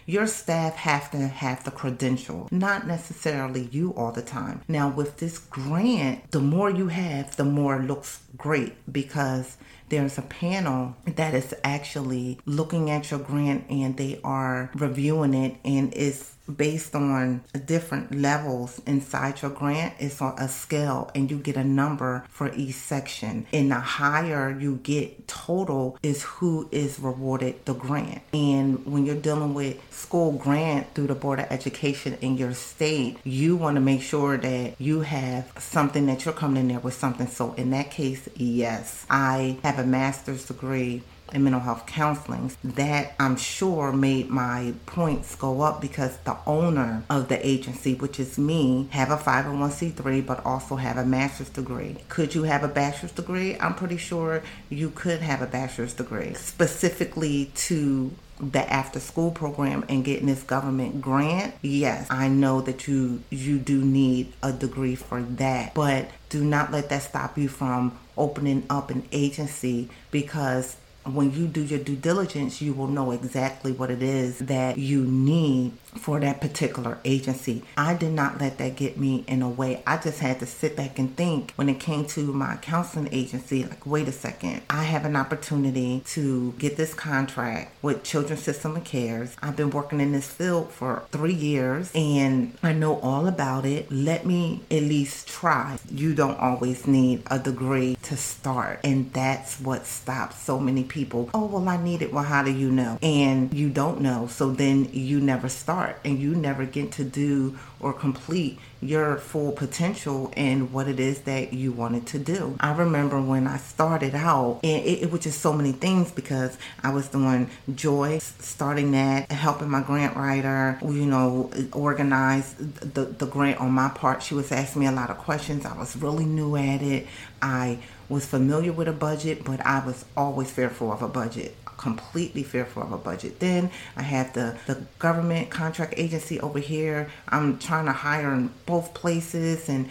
Your 0.06 0.26
staff 0.26 0.76
have 0.76 1.10
to 1.12 1.18
have 1.28 1.64
the 1.64 1.70
credential, 1.70 2.48
not 2.50 2.86
necessarily 2.86 3.68
you 3.72 3.92
all 3.94 4.12
the 4.12 4.22
time. 4.22 4.60
Now 4.68 4.88
with 4.88 5.18
this 5.18 5.38
grant, 5.38 6.30
the 6.30 6.40
more 6.40 6.70
you 6.70 6.88
have, 6.88 7.36
the 7.36 7.44
more 7.44 7.76
it 7.76 7.86
looks 7.86 8.20
great 8.36 8.74
because 8.92 9.56
there's 9.88 10.18
a 10.18 10.22
panel 10.22 10.96
that 11.06 11.34
is 11.34 11.54
actually 11.62 12.38
looking 12.44 12.90
at 12.90 13.10
your 13.10 13.20
grant 13.20 13.64
and 13.70 13.96
they 13.96 14.20
are 14.24 14.70
reviewing 14.74 15.34
it 15.34 15.56
and 15.64 15.92
it's 15.94 16.35
based 16.54 16.94
on 16.94 17.42
different 17.66 18.14
levels 18.14 18.80
inside 18.86 19.42
your 19.42 19.50
grant. 19.50 19.94
It's 19.98 20.20
on 20.20 20.38
a 20.38 20.48
scale 20.48 21.10
and 21.14 21.30
you 21.30 21.38
get 21.38 21.56
a 21.56 21.64
number 21.64 22.24
for 22.28 22.52
each 22.54 22.74
section. 22.74 23.46
And 23.52 23.70
the 23.70 23.76
higher 23.76 24.56
you 24.58 24.76
get 24.76 25.26
total 25.28 25.98
is 26.02 26.22
who 26.22 26.68
is 26.70 26.98
rewarded 26.98 27.64
the 27.64 27.74
grant. 27.74 28.22
And 28.32 28.84
when 28.86 29.06
you're 29.06 29.16
dealing 29.16 29.54
with 29.54 29.80
school 29.92 30.32
grant 30.32 30.94
through 30.94 31.08
the 31.08 31.14
Board 31.14 31.40
of 31.40 31.46
Education 31.50 32.18
in 32.20 32.36
your 32.36 32.54
state, 32.54 33.18
you 33.24 33.56
want 33.56 33.76
to 33.76 33.80
make 33.80 34.02
sure 34.02 34.36
that 34.36 34.80
you 34.80 35.00
have 35.00 35.50
something 35.58 36.06
that 36.06 36.24
you're 36.24 36.34
coming 36.34 36.62
in 36.62 36.68
there 36.68 36.78
with 36.78 36.94
something. 36.94 37.26
So 37.26 37.52
in 37.54 37.70
that 37.70 37.90
case, 37.90 38.28
yes, 38.34 39.06
I 39.10 39.58
have 39.62 39.78
a 39.78 39.84
master's 39.84 40.46
degree 40.46 41.02
in 41.32 41.44
mental 41.44 41.60
health 41.60 41.86
counseling 41.86 42.52
that 42.62 43.14
I'm 43.18 43.36
sure 43.36 43.92
made 43.92 44.28
my 44.28 44.74
points 44.86 45.34
go 45.34 45.60
up 45.62 45.80
because 45.80 46.16
the 46.18 46.36
owner 46.46 47.02
of 47.10 47.28
the 47.28 47.46
agency, 47.46 47.94
which 47.94 48.20
is 48.20 48.38
me, 48.38 48.88
have 48.90 49.10
a 49.10 49.16
501c3 49.16 50.24
but 50.24 50.44
also 50.44 50.76
have 50.76 50.96
a 50.96 51.04
master's 51.04 51.48
degree. 51.48 51.96
Could 52.08 52.34
you 52.34 52.44
have 52.44 52.62
a 52.62 52.68
bachelor's 52.68 53.12
degree? 53.12 53.56
I'm 53.58 53.74
pretty 53.74 53.96
sure 53.96 54.42
you 54.70 54.90
could 54.90 55.20
have 55.20 55.42
a 55.42 55.46
bachelor's 55.46 55.94
degree 55.94 56.34
specifically 56.34 57.50
to 57.54 58.10
the 58.38 58.70
after 58.70 59.00
school 59.00 59.30
program 59.30 59.84
and 59.88 60.04
getting 60.04 60.26
this 60.26 60.42
government 60.42 61.00
grant 61.00 61.54
yes 61.62 62.06
i 62.10 62.28
know 62.28 62.60
that 62.60 62.86
you 62.86 63.22
you 63.30 63.58
do 63.58 63.82
need 63.82 64.30
a 64.42 64.52
degree 64.52 64.94
for 64.94 65.22
that 65.22 65.72
but 65.72 66.10
do 66.28 66.44
not 66.44 66.70
let 66.70 66.90
that 66.90 67.02
stop 67.02 67.38
you 67.38 67.48
from 67.48 67.98
opening 68.18 68.62
up 68.68 68.90
an 68.90 69.02
agency 69.10 69.88
because 70.10 70.76
when 71.14 71.32
you 71.32 71.46
do 71.46 71.62
your 71.62 71.78
due 71.78 71.96
diligence, 71.96 72.60
you 72.60 72.72
will 72.72 72.88
know 72.88 73.10
exactly 73.12 73.72
what 73.72 73.90
it 73.90 74.02
is 74.02 74.38
that 74.40 74.78
you 74.78 75.04
need 75.04 75.72
for 75.96 76.20
that 76.20 76.40
particular 76.40 76.98
agency. 77.04 77.62
I 77.76 77.94
did 77.94 78.12
not 78.12 78.40
let 78.40 78.58
that 78.58 78.76
get 78.76 78.98
me 78.98 79.24
in 79.26 79.42
a 79.42 79.48
way. 79.48 79.82
I 79.86 79.96
just 79.96 80.20
had 80.20 80.40
to 80.40 80.46
sit 80.46 80.76
back 80.76 80.98
and 80.98 81.16
think 81.16 81.52
when 81.56 81.68
it 81.68 81.80
came 81.80 82.06
to 82.06 82.32
my 82.32 82.56
counseling 82.56 83.08
agency, 83.12 83.64
like, 83.64 83.86
wait 83.86 84.08
a 84.08 84.12
second, 84.12 84.62
I 84.70 84.84
have 84.84 85.04
an 85.04 85.16
opportunity 85.16 86.02
to 86.06 86.52
get 86.58 86.76
this 86.76 86.94
contract 86.94 87.74
with 87.82 88.02
Children's 88.02 88.42
System 88.42 88.76
of 88.76 88.84
Cares. 88.84 89.36
I've 89.42 89.56
been 89.56 89.70
working 89.70 90.00
in 90.00 90.12
this 90.12 90.30
field 90.30 90.70
for 90.70 91.04
three 91.10 91.34
years 91.34 91.90
and 91.94 92.56
I 92.62 92.72
know 92.72 93.00
all 93.00 93.26
about 93.26 93.64
it. 93.64 93.90
Let 93.90 94.26
me 94.26 94.62
at 94.70 94.82
least 94.82 95.28
try. 95.28 95.78
You 95.90 96.14
don't 96.14 96.38
always 96.38 96.86
need 96.86 97.22
a 97.30 97.38
degree 97.38 97.96
to 98.02 98.16
start. 98.16 98.80
And 98.84 99.12
that's 99.12 99.60
what 99.60 99.86
stops 99.86 100.42
so 100.42 100.58
many 100.58 100.84
people. 100.84 101.30
Oh, 101.34 101.46
well, 101.46 101.68
I 101.68 101.76
need 101.76 102.02
it. 102.02 102.12
Well, 102.12 102.24
how 102.24 102.42
do 102.42 102.52
you 102.52 102.70
know? 102.70 102.98
And 103.02 103.52
you 103.54 103.68
don't 103.68 104.00
know. 104.00 104.26
So 104.26 104.50
then 104.50 104.88
you 104.92 105.20
never 105.20 105.48
start 105.48 105.85
and 106.04 106.18
you 106.18 106.34
never 106.34 106.64
get 106.64 106.92
to 106.92 107.04
do 107.04 107.58
or 107.80 107.92
complete 107.92 108.58
your 108.80 109.16
full 109.16 109.52
potential 109.52 110.32
and 110.36 110.72
what 110.72 110.88
it 110.88 111.00
is 111.00 111.20
that 111.22 111.52
you 111.52 111.72
wanted 111.72 112.06
to 112.06 112.18
do. 112.18 112.56
I 112.60 112.72
remember 112.72 113.20
when 113.20 113.46
I 113.46 113.56
started 113.58 114.14
out, 114.14 114.60
and 114.62 114.84
it, 114.84 115.02
it 115.02 115.10
was 115.10 115.22
just 115.22 115.40
so 115.40 115.52
many 115.52 115.72
things 115.72 116.10
because 116.12 116.56
I 116.82 116.92
was 116.92 117.08
doing 117.08 117.50
Joy, 117.74 118.18
starting 118.18 118.92
that, 118.92 119.30
helping 119.30 119.68
my 119.68 119.82
grant 119.82 120.16
writer, 120.16 120.78
you 120.82 121.06
know, 121.06 121.50
organize 121.72 122.54
the, 122.54 123.04
the 123.04 123.26
grant 123.26 123.60
on 123.60 123.72
my 123.72 123.88
part. 123.88 124.22
She 124.22 124.34
was 124.34 124.52
asking 124.52 124.80
me 124.80 124.86
a 124.86 124.92
lot 124.92 125.10
of 125.10 125.18
questions. 125.18 125.64
I 125.64 125.76
was 125.76 125.96
really 125.96 126.24
new 126.24 126.56
at 126.56 126.82
it. 126.82 127.06
I 127.42 127.78
was 128.08 128.26
familiar 128.26 128.72
with 128.72 128.88
a 128.88 128.92
budget, 128.92 129.44
but 129.44 129.64
I 129.64 129.84
was 129.84 130.04
always 130.16 130.50
fearful 130.50 130.92
of 130.92 131.02
a 131.02 131.08
budget 131.08 131.56
completely 131.76 132.42
fearful 132.42 132.82
of 132.82 132.92
a 132.92 132.98
budget. 132.98 133.38
Then 133.38 133.70
I 133.96 134.02
have 134.02 134.32
the, 134.32 134.56
the 134.66 134.86
government 134.98 135.50
contract 135.50 135.94
agency 135.96 136.40
over 136.40 136.58
here. 136.58 137.10
I'm 137.28 137.58
trying 137.58 137.86
to 137.86 137.92
hire 137.92 138.32
in 138.32 138.50
both 138.64 138.94
places 138.94 139.68
and 139.68 139.90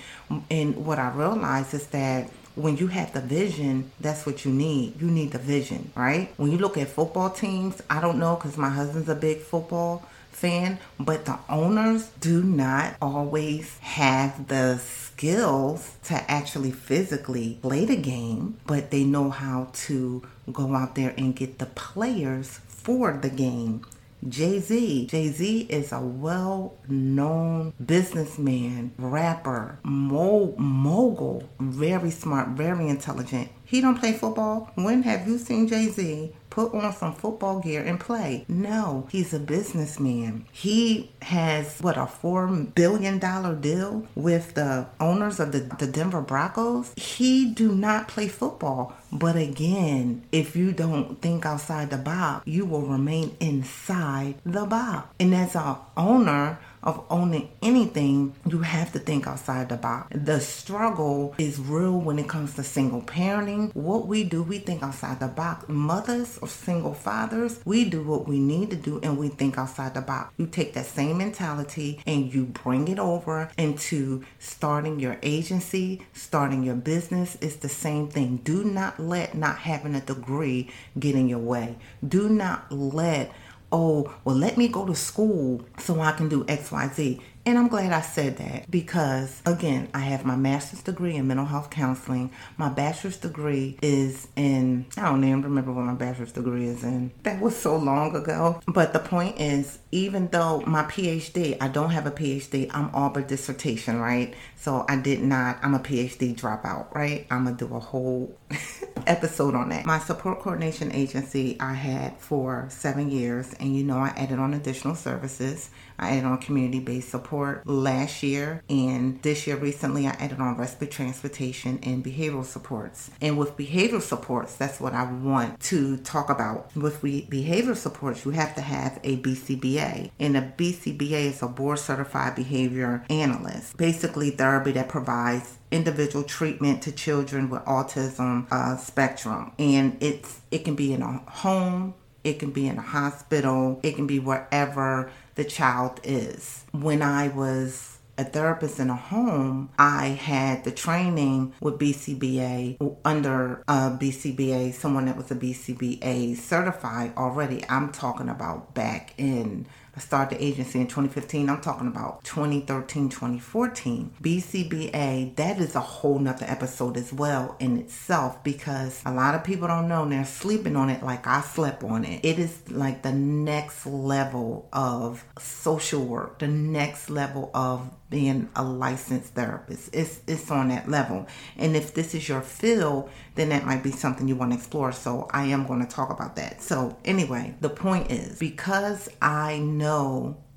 and 0.49 0.85
what 0.85 0.99
I 0.99 1.11
realized 1.11 1.73
is 1.73 1.87
that 1.87 2.29
when 2.55 2.77
you 2.77 2.87
have 2.87 3.13
the 3.13 3.21
vision, 3.21 3.91
that's 3.99 4.25
what 4.25 4.45
you 4.45 4.51
need. 4.51 4.99
You 5.01 5.07
need 5.11 5.31
the 5.31 5.39
vision, 5.39 5.91
right? 5.95 6.33
When 6.37 6.51
you 6.51 6.57
look 6.57 6.77
at 6.77 6.87
football 6.87 7.29
teams, 7.29 7.81
I 7.89 7.99
don't 7.99 8.17
know 8.17 8.35
because 8.35 8.57
my 8.57 8.69
husband's 8.69 9.09
a 9.09 9.15
big 9.15 9.39
football 9.39 10.05
fan, 10.31 10.79
but 10.99 11.25
the 11.25 11.37
owners 11.49 12.09
do 12.19 12.43
not 12.43 12.95
always 13.01 13.77
have 13.79 14.47
the 14.47 14.77
skills 15.15 15.95
to 16.03 16.13
actually 16.29 16.71
physically 16.71 17.57
play 17.61 17.85
the 17.85 17.95
game, 17.95 18.57
but 18.67 18.91
they 18.91 19.03
know 19.03 19.29
how 19.29 19.69
to 19.73 20.21
go 20.51 20.75
out 20.75 20.95
there 20.95 21.13
and 21.17 21.35
get 21.35 21.57
the 21.57 21.65
players 21.67 22.59
for 22.67 23.13
the 23.13 23.29
game. 23.29 23.85
Jay 24.27 24.59
Z. 24.59 25.05
Jay 25.07 25.29
Z 25.29 25.67
is 25.69 25.91
a 25.91 25.99
well 25.99 26.73
known 26.87 27.73
businessman, 27.85 28.91
rapper, 28.97 29.77
mo- 29.83 30.55
mogul, 30.57 31.47
very 31.59 32.09
smart, 32.11 32.49
very 32.49 32.87
intelligent. 32.89 33.49
He 33.65 33.81
don't 33.81 33.99
play 33.99 34.13
football. 34.13 34.71
When 34.75 35.03
have 35.03 35.27
you 35.27 35.37
seen 35.37 35.67
Jay 35.67 35.89
Z 35.89 36.33
put 36.55 36.73
on 36.73 36.93
some 36.93 37.13
football 37.13 37.59
gear 37.59 37.83
and 37.83 37.99
play. 37.99 38.45
No, 38.47 39.07
he's 39.11 39.33
a 39.33 39.39
businessman. 39.39 40.45
He 40.53 41.11
has 41.21 41.79
what 41.81 41.97
a 41.97 42.07
four 42.07 42.47
billion 42.47 43.19
dollar 43.19 43.55
deal 43.55 44.07
with 44.15 44.53
the 44.53 44.87
owners 45.01 45.41
of 45.41 45.51
the, 45.51 45.59
the 45.59 45.85
Denver 45.85 46.21
Broncos. 46.21 46.93
He 46.95 47.51
do 47.51 47.75
not 47.75 48.07
play 48.07 48.29
football. 48.29 48.95
But 49.11 49.35
again, 49.35 50.23
if 50.31 50.55
you 50.55 50.71
don't 50.71 51.21
think 51.21 51.45
outside 51.45 51.89
the 51.89 51.97
box, 51.97 52.47
you 52.47 52.65
will 52.65 52.83
remain 52.83 53.35
inside 53.41 54.35
the 54.45 54.65
box. 54.65 55.09
And 55.19 55.35
as 55.35 55.55
a 55.55 55.77
owner, 55.97 56.57
of 56.85 57.03
owning 57.09 57.49
anything, 57.61 58.35
you 58.47 58.59
have 58.59 58.91
to 58.93 58.99
think 58.99 59.27
outside 59.27 59.69
the 59.69 59.77
box. 59.77 60.15
The 60.15 60.39
struggle 60.39 61.33
is 61.37 61.59
real 61.59 61.99
when 61.99 62.19
it 62.19 62.29
comes 62.29 62.53
to 62.55 62.63
single 62.63 63.01
parenting. 63.01 63.73
What 63.73 64.07
we 64.07 64.23
do, 64.23 64.43
we 64.43 64.59
think 64.59 64.83
outside 64.83 65.19
the 65.19 65.27
box. 65.27 65.65
Mothers 65.67 66.37
or 66.39 66.47
single 66.47 66.93
fathers, 66.93 67.59
we 67.65 67.89
do 67.89 68.03
what 68.03 68.27
we 68.27 68.39
need 68.39 68.69
to 68.69 68.75
do 68.75 68.99
and 69.01 69.17
we 69.17 69.29
think 69.29 69.57
outside 69.57 69.93
the 69.93 70.01
box. 70.01 70.33
You 70.37 70.47
take 70.47 70.73
that 70.73 70.85
same 70.85 71.17
mentality 71.17 72.01
and 72.05 72.33
you 72.33 72.45
bring 72.45 72.87
it 72.87 72.99
over 72.99 73.49
into 73.57 74.23
starting 74.39 74.99
your 74.99 75.17
agency, 75.23 76.05
starting 76.13 76.63
your 76.63 76.75
business. 76.75 77.37
It's 77.41 77.57
the 77.57 77.69
same 77.69 78.07
thing. 78.09 78.37
Do 78.37 78.63
not 78.63 78.99
let 78.99 79.35
not 79.35 79.57
having 79.57 79.95
a 79.95 80.01
degree 80.01 80.69
get 80.99 81.15
in 81.15 81.27
your 81.27 81.39
way. 81.39 81.77
Do 82.07 82.29
not 82.29 82.71
let 82.71 83.31
oh, 83.71 84.13
well, 84.23 84.35
let 84.35 84.57
me 84.57 84.67
go 84.67 84.85
to 84.85 84.95
school 84.95 85.65
so 85.79 85.99
I 85.99 86.11
can 86.11 86.29
do 86.29 86.43
XYZ. 86.45 87.21
And 87.47 87.59
I'm 87.59 87.67
glad 87.67 87.91
I 87.91 88.01
said 88.01 88.37
that 88.37 88.71
because, 88.71 89.39
again, 89.45 89.87
I 89.93 89.99
have 89.99 90.25
my 90.25 90.35
master's 90.35 90.81
degree 90.81 91.15
in 91.15 91.27
mental 91.27 91.45
health 91.45 91.69
counseling. 91.69 92.31
My 92.57 92.69
bachelor's 92.69 93.17
degree 93.17 93.77
is 93.83 94.27
in, 94.35 94.87
I 94.97 95.03
don't 95.05 95.23
even 95.23 95.43
remember 95.43 95.71
what 95.71 95.85
my 95.85 95.93
bachelor's 95.93 96.31
degree 96.31 96.65
is 96.65 96.83
in. 96.83 97.11
That 97.21 97.39
was 97.39 97.55
so 97.55 97.77
long 97.77 98.15
ago. 98.15 98.61
But 98.65 98.93
the 98.93 98.99
point 98.99 99.39
is, 99.39 99.77
even 99.91 100.29
though 100.29 100.61
my 100.61 100.83
PhD, 100.83 101.55
I 101.61 101.67
don't 101.67 101.91
have 101.91 102.07
a 102.07 102.11
PhD, 102.11 102.67
I'm 102.73 102.89
all 102.95 103.11
but 103.11 103.27
dissertation, 103.27 103.99
right? 103.99 104.33
So 104.55 104.83
I 104.89 104.95
did 104.95 105.21
not, 105.21 105.59
I'm 105.61 105.75
a 105.75 105.79
PhD 105.79 106.35
dropout, 106.35 106.91
right? 106.95 107.27
I'm 107.29 107.43
going 107.43 107.57
to 107.57 107.67
do 107.67 107.75
a 107.75 107.79
whole 107.79 108.35
episode 109.07 109.55
on 109.55 109.69
that. 109.69 109.85
My 109.85 109.99
support 109.99 110.39
coordination 110.39 110.91
agency 110.91 111.57
I 111.59 111.73
had 111.73 112.17
for 112.19 112.67
seven 112.69 113.09
years, 113.09 113.53
and 113.59 113.75
you 113.75 113.83
know, 113.83 113.97
I 113.97 114.09
added 114.09 114.39
on 114.39 114.53
additional 114.53 114.95
services. 114.95 115.69
I 115.97 116.11
added 116.11 116.25
on 116.25 116.39
community 116.39 116.79
based 116.79 117.09
support 117.09 117.65
last 117.65 118.21
year, 118.21 118.63
and 118.69 119.21
this 119.21 119.47
year 119.47 119.55
recently 119.55 120.07
I 120.07 120.11
added 120.11 120.39
on 120.39 120.57
respite 120.57 120.91
transportation 120.91 121.79
and 121.83 122.03
behavioral 122.03 122.43
supports. 122.43 123.11
And 123.21 123.37
with 123.37 123.55
behavioral 123.55 124.01
supports, 124.01 124.55
that's 124.55 124.79
what 124.79 124.93
I 124.93 125.09
want 125.11 125.59
to 125.61 125.97
talk 125.97 126.29
about. 126.29 126.75
With 126.75 127.01
behavioral 127.01 127.77
supports, 127.77 128.25
you 128.25 128.31
have 128.31 128.55
to 128.55 128.61
have 128.61 128.99
a 129.03 129.17
BCBA, 129.17 130.11
and 130.19 130.35
a 130.35 130.41
BCBA 130.41 131.25
is 131.25 131.41
a 131.41 131.47
board 131.47 131.79
certified 131.79 132.35
behavior 132.35 133.05
analyst. 133.09 133.77
Basically, 133.77 134.31
therapy 134.31 134.71
that 134.73 134.89
provides 134.89 135.57
individual 135.71 136.23
treatment 136.23 136.81
to 136.83 136.91
children 136.91 137.49
with 137.49 137.61
autism 137.65 138.47
uh, 138.51 138.77
spectrum, 138.77 139.51
and 139.59 139.97
it's 140.01 140.41
it 140.51 140.65
can 140.65 140.75
be 140.75 140.93
in 140.93 141.01
a 141.01 141.19
home, 141.29 141.93
it 142.23 142.39
can 142.39 142.51
be 142.51 142.67
in 142.67 142.77
a 142.77 142.81
hospital, 142.81 143.79
it 143.83 143.95
can 143.95 144.07
be 144.07 144.19
wherever 144.19 145.11
the 145.35 145.43
child 145.43 145.99
is. 146.03 146.63
When 146.71 147.01
I 147.01 147.27
was 147.29 147.95
a 148.17 148.23
therapist 148.23 148.79
in 148.79 148.89
a 148.89 148.95
home, 148.95 149.69
I 149.77 150.07
had 150.07 150.63
the 150.63 150.71
training 150.71 151.53
with 151.59 151.77
BCBA 151.77 152.97
under 153.03 153.63
a 153.67 153.91
BCBA, 153.91 154.73
someone 154.73 155.05
that 155.05 155.17
was 155.17 155.31
a 155.31 155.35
BCBA 155.35 156.37
certified 156.37 157.13
already. 157.17 157.63
I'm 157.69 157.91
talking 157.91 158.29
about 158.29 158.73
back 158.73 159.13
in 159.17 159.67
I 159.95 159.99
started 159.99 160.37
the 160.37 160.43
agency 160.43 160.81
in 160.81 160.87
2015. 160.87 161.49
I'm 161.49 161.61
talking 161.61 161.87
about 161.87 162.23
2013, 162.25 163.09
2014. 163.09 164.11
BCBA, 164.21 165.35
that 165.37 165.59
is 165.59 165.75
a 165.75 165.79
whole 165.79 166.19
nother 166.19 166.45
episode 166.49 166.97
as 166.97 167.13
well 167.13 167.55
in 167.59 167.77
itself 167.77 168.43
because 168.43 169.01
a 169.05 169.13
lot 169.13 169.35
of 169.35 169.43
people 169.43 169.67
don't 169.67 169.87
know 169.87 170.03
and 170.03 170.11
they're 170.11 170.25
sleeping 170.25 170.75
on 170.75 170.89
it 170.89 171.01
like 171.01 171.25
I 171.27 171.41
slept 171.41 171.83
on 171.83 172.03
it. 172.03 172.25
It 172.25 172.39
is 172.39 172.69
like 172.69 173.03
the 173.03 173.13
next 173.13 173.85
level 173.85 174.67
of 174.73 175.23
social 175.39 176.03
work, 176.03 176.39
the 176.39 176.47
next 176.47 177.09
level 177.09 177.49
of 177.53 177.89
being 178.09 178.49
a 178.55 178.63
licensed 178.63 179.33
therapist. 179.33 179.89
It's 179.93 180.21
it's 180.27 180.51
on 180.51 180.69
that 180.69 180.89
level. 180.89 181.27
And 181.57 181.75
if 181.75 181.93
this 181.93 182.13
is 182.13 182.29
your 182.29 182.41
field, 182.41 183.09
then 183.35 183.49
that 183.49 183.65
might 183.65 183.83
be 183.83 183.91
something 183.91 184.27
you 184.27 184.35
want 184.35 184.51
to 184.51 184.57
explore. 184.57 184.91
So 184.91 185.27
I 185.31 185.45
am 185.45 185.65
going 185.65 185.85
to 185.85 185.91
talk 185.91 186.11
about 186.11 186.35
that. 186.35 186.61
So 186.61 186.97
anyway, 187.03 187.55
the 187.61 187.69
point 187.69 188.11
is 188.11 188.39
because 188.39 189.09
I 189.21 189.57
know 189.59 189.84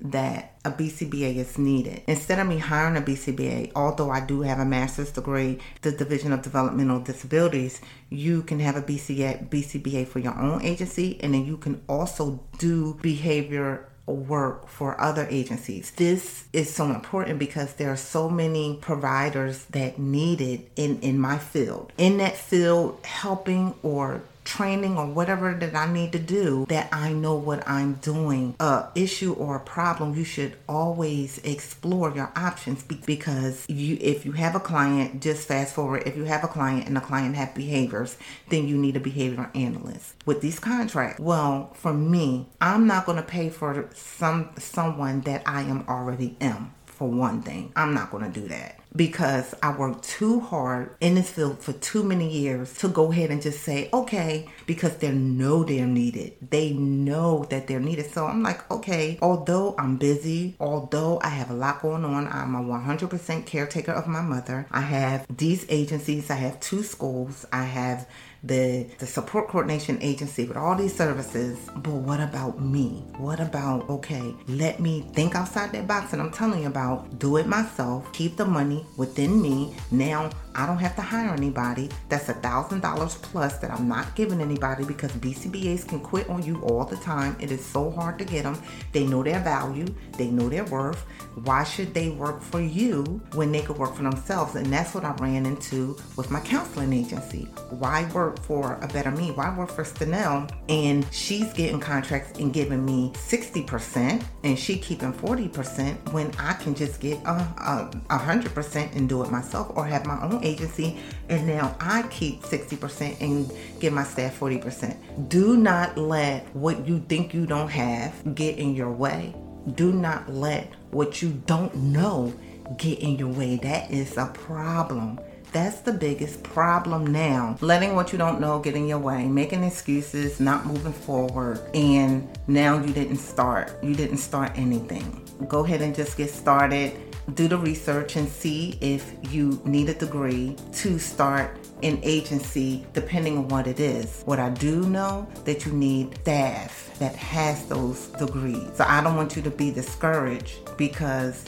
that 0.01 0.57
a 0.63 0.71
BCBA 0.71 1.35
is 1.35 1.57
needed. 1.57 2.01
Instead 2.07 2.39
of 2.39 2.47
me 2.47 2.57
hiring 2.57 2.97
a 2.97 3.01
BCBA, 3.01 3.71
although 3.75 4.09
I 4.09 4.25
do 4.25 4.41
have 4.41 4.59
a 4.59 4.65
master's 4.65 5.11
degree, 5.11 5.59
the 5.81 5.91
Division 5.91 6.31
of 6.31 6.41
Developmental 6.41 6.99
Disabilities, 6.99 7.81
you 8.09 8.43
can 8.43 8.59
have 8.59 8.75
a 8.75 8.81
BCBA, 8.81 9.49
BCBA 9.49 10.07
for 10.07 10.19
your 10.19 10.37
own 10.37 10.61
agency, 10.61 11.19
and 11.21 11.33
then 11.33 11.45
you 11.45 11.57
can 11.57 11.81
also 11.87 12.43
do 12.57 12.97
behavior 13.01 13.89
work 14.05 14.67
for 14.67 14.99
other 14.99 15.27
agencies. 15.29 15.91
This 15.91 16.45
is 16.51 16.73
so 16.73 16.85
important 16.85 17.39
because 17.39 17.73
there 17.75 17.91
are 17.91 17.97
so 17.97 18.29
many 18.29 18.77
providers 18.81 19.65
that 19.65 19.99
need 19.99 20.41
it 20.41 20.71
in, 20.75 20.99
in 21.01 21.19
my 21.19 21.37
field. 21.37 21.91
In 21.97 22.17
that 22.17 22.35
field, 22.35 22.99
helping 23.03 23.75
or 23.83 24.21
training 24.49 24.97
or 24.97 25.05
whatever 25.05 25.53
that 25.53 25.75
I 25.75 25.91
need 25.91 26.11
to 26.13 26.19
do 26.19 26.65
that 26.69 26.89
I 26.91 27.13
know 27.13 27.35
what 27.35 27.67
I'm 27.67 27.93
doing. 27.95 28.55
A 28.59 28.87
issue 28.95 29.33
or 29.33 29.55
a 29.57 29.59
problem, 29.59 30.15
you 30.15 30.23
should 30.23 30.55
always 30.67 31.37
explore 31.39 32.11
your 32.13 32.31
options 32.35 32.83
because 32.83 33.65
you 33.69 33.97
if 34.01 34.25
you 34.25 34.31
have 34.33 34.55
a 34.55 34.59
client, 34.59 35.21
just 35.21 35.47
fast 35.47 35.75
forward, 35.75 36.03
if 36.05 36.17
you 36.17 36.23
have 36.23 36.43
a 36.43 36.47
client 36.47 36.87
and 36.87 36.95
the 36.95 37.01
client 37.01 37.35
have 37.35 37.53
behaviors, 37.53 38.17
then 38.49 38.67
you 38.67 38.75
need 38.75 38.95
a 38.95 38.99
behavior 38.99 39.51
analyst. 39.53 40.15
With 40.25 40.41
these 40.41 40.59
contracts, 40.59 41.19
well, 41.19 41.71
for 41.75 41.93
me, 41.93 42.47
I'm 42.59 42.87
not 42.87 43.05
going 43.05 43.17
to 43.17 43.23
pay 43.23 43.49
for 43.49 43.89
some 43.93 44.49
someone 44.57 45.21
that 45.21 45.43
I 45.45 45.61
am 45.61 45.85
already 45.87 46.35
am 46.41 46.73
for 46.85 47.07
one 47.07 47.43
thing. 47.43 47.71
I'm 47.75 47.93
not 47.93 48.11
going 48.11 48.31
to 48.31 48.39
do 48.39 48.47
that 48.47 48.79
because 48.95 49.53
I 49.61 49.75
worked 49.75 50.03
too 50.03 50.39
hard 50.39 50.95
in 50.99 51.15
this 51.15 51.29
field 51.29 51.59
for 51.59 51.73
too 51.73 52.03
many 52.03 52.29
years 52.29 52.73
to 52.79 52.87
go 52.87 53.11
ahead 53.11 53.29
and 53.31 53.41
just 53.41 53.61
say, 53.63 53.89
okay, 53.93 54.49
because 54.65 54.97
they 54.97 55.11
know 55.11 55.63
they're 55.63 55.85
needed. 55.85 56.33
They 56.49 56.73
know 56.73 57.45
that 57.49 57.67
they're 57.67 57.79
needed. 57.79 58.11
So 58.11 58.25
I'm 58.25 58.43
like, 58.43 58.69
okay, 58.71 59.19
although 59.21 59.75
I'm 59.77 59.97
busy, 59.97 60.55
although 60.59 61.19
I 61.23 61.29
have 61.29 61.51
a 61.51 61.53
lot 61.53 61.81
going 61.81 62.05
on, 62.05 62.27
I'm 62.27 62.55
a 62.55 62.63
100% 62.63 63.45
caretaker 63.45 63.91
of 63.91 64.07
my 64.07 64.21
mother. 64.21 64.67
I 64.71 64.81
have 64.81 65.25
these 65.35 65.65
agencies, 65.69 66.29
I 66.29 66.35
have 66.35 66.59
two 66.59 66.83
schools, 66.83 67.45
I 67.51 67.63
have 67.63 68.07
the 68.43 68.87
the 68.99 69.05
support 69.05 69.49
coordination 69.49 69.97
agency 70.01 70.45
with 70.45 70.57
all 70.57 70.75
these 70.75 70.95
services. 70.95 71.57
But 71.75 71.95
what 71.95 72.19
about 72.19 72.61
me? 72.61 73.03
What 73.17 73.39
about 73.39 73.89
okay, 73.89 74.33
let 74.47 74.79
me 74.79 75.01
think 75.13 75.35
outside 75.35 75.71
that 75.73 75.87
box 75.87 76.13
and 76.13 76.21
I'm 76.21 76.31
telling 76.31 76.61
you 76.61 76.67
about 76.67 77.19
do 77.19 77.37
it 77.37 77.47
myself, 77.47 78.11
keep 78.13 78.37
the 78.37 78.45
money 78.45 78.78
within 78.97 79.41
me. 79.41 79.75
Now 79.91 80.29
I 80.55 80.65
don't 80.65 80.77
have 80.77 80.95
to 80.95 81.01
hire 81.01 81.33
anybody. 81.33 81.89
That's 82.09 82.29
a 82.29 82.33
thousand 82.33 82.81
dollars 82.81 83.15
plus 83.15 83.57
that 83.59 83.71
I'm 83.71 83.87
not 83.87 84.15
giving 84.15 84.41
anybody 84.41 84.83
because 84.83 85.11
BCBAs 85.13 85.87
can 85.87 85.99
quit 85.99 86.29
on 86.29 86.43
you 86.43 86.61
all 86.63 86.85
the 86.85 86.97
time. 86.97 87.35
It 87.39 87.51
is 87.51 87.65
so 87.65 87.91
hard 87.91 88.19
to 88.19 88.25
get 88.25 88.43
them. 88.43 88.61
They 88.91 89.05
know 89.05 89.23
their 89.23 89.39
value, 89.39 89.87
they 90.17 90.27
know 90.27 90.49
their 90.49 90.65
worth. 90.65 91.05
Why 91.43 91.63
should 91.63 91.93
they 91.93 92.09
work 92.09 92.41
for 92.41 92.61
you 92.61 93.03
when 93.33 93.51
they 93.51 93.61
could 93.61 93.77
work 93.77 93.95
for 93.95 94.03
themselves? 94.03 94.55
And 94.55 94.65
that's 94.67 94.93
what 94.93 95.05
I 95.05 95.11
ran 95.13 95.45
into 95.45 95.97
with 96.15 96.31
my 96.31 96.39
counseling 96.39 96.93
agency. 96.93 97.43
Why 97.69 98.09
work 98.13 98.39
for 98.39 98.77
a 98.81 98.87
better 98.87 99.11
me? 99.11 99.31
Why 99.31 99.55
work 99.55 99.69
for 99.69 99.83
Stanell? 99.83 100.49
and 100.69 101.05
she's 101.11 101.51
getting 101.53 101.79
contracts 101.79 102.39
and 102.39 102.53
giving 102.53 102.85
me 102.85 103.11
60% 103.15 104.23
and 104.43 104.57
she 104.57 104.77
keeping 104.77 105.11
40% 105.11 106.13
when 106.13 106.31
I 106.37 106.53
can 106.53 106.75
just 106.75 106.99
get 106.99 107.17
a, 107.25 107.31
a, 107.31 107.91
100% 108.09 108.95
and 108.95 109.09
do 109.09 109.23
it 109.23 109.31
myself 109.31 109.71
or 109.75 109.85
have 109.85 110.05
my 110.05 110.21
own 110.23 110.38
agency 110.43 110.99
and 111.29 111.45
now 111.47 111.75
I 111.79 112.03
keep 112.09 112.41
60% 112.41 113.21
and 113.21 113.51
give 113.79 113.93
my 113.93 114.03
staff 114.03 114.39
40%. 114.39 115.29
Do 115.29 115.57
not 115.57 115.97
let 115.97 116.53
what 116.55 116.87
you 116.87 116.99
think 117.07 117.33
you 117.33 117.45
don't 117.45 117.69
have 117.69 118.35
get 118.35 118.57
in 118.57 118.75
your 118.75 118.91
way. 118.91 119.35
Do 119.75 119.91
not 119.91 120.29
let 120.31 120.73
what 120.91 121.21
you 121.21 121.41
don't 121.45 121.75
know 121.75 122.33
get 122.77 122.99
in 122.99 123.17
your 123.17 123.29
way. 123.29 123.57
That 123.57 123.91
is 123.91 124.17
a 124.17 124.27
problem. 124.27 125.19
That's 125.51 125.81
the 125.81 125.91
biggest 125.91 126.43
problem 126.43 127.07
now. 127.07 127.57
Letting 127.61 127.95
what 127.95 128.11
you 128.11 128.19
don't 128.19 128.39
know 128.39 128.59
get 128.59 128.75
in 128.75 128.87
your 128.87 128.99
way, 128.99 129.25
making 129.25 129.63
excuses, 129.63 130.39
not 130.39 130.67
moving 130.67 130.93
forward, 130.93 131.59
and 131.73 132.29
now 132.47 132.79
you 132.79 132.93
didn't 132.93 133.17
start. 133.17 133.71
You 133.83 133.95
didn't 133.95 134.17
start 134.17 134.51
anything. 134.55 135.25
Go 135.47 135.65
ahead 135.65 135.81
and 135.81 135.95
just 135.95 136.17
get 136.17 136.29
started 136.29 137.08
do 137.35 137.47
the 137.47 137.57
research 137.57 138.15
and 138.15 138.27
see 138.27 138.77
if 138.81 139.13
you 139.31 139.61
need 139.65 139.89
a 139.89 139.93
degree 139.93 140.55
to 140.73 140.99
start 140.99 141.57
an 141.83 141.99
agency 142.03 142.85
depending 142.93 143.37
on 143.37 143.47
what 143.47 143.67
it 143.67 143.79
is. 143.79 144.23
What 144.25 144.39
I 144.39 144.49
do 144.49 144.81
know 144.81 145.27
that 145.45 145.65
you 145.65 145.71
need 145.71 146.17
staff 146.21 146.97
that 146.99 147.15
has 147.15 147.65
those 147.67 148.07
degrees. 148.07 148.69
So 148.73 148.85
I 148.87 149.01
don't 149.01 149.15
want 149.15 149.35
you 149.35 149.41
to 149.43 149.51
be 149.51 149.71
discouraged 149.71 150.75
because 150.77 151.45